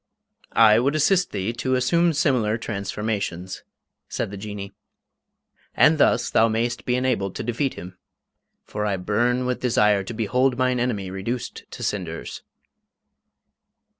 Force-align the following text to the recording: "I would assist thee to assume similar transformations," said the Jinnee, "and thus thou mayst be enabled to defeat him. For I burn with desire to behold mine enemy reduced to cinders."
"I 0.57 0.79
would 0.79 0.95
assist 0.95 1.29
thee 1.29 1.53
to 1.53 1.75
assume 1.75 2.13
similar 2.13 2.57
transformations," 2.57 3.61
said 4.09 4.31
the 4.31 4.35
Jinnee, 4.35 4.73
"and 5.75 5.99
thus 5.99 6.31
thou 6.31 6.47
mayst 6.47 6.85
be 6.85 6.95
enabled 6.95 7.35
to 7.35 7.43
defeat 7.43 7.75
him. 7.75 7.99
For 8.63 8.83
I 8.87 8.97
burn 8.97 9.45
with 9.45 9.61
desire 9.61 10.03
to 10.05 10.13
behold 10.15 10.57
mine 10.57 10.79
enemy 10.79 11.11
reduced 11.11 11.69
to 11.69 11.83
cinders." 11.83 12.41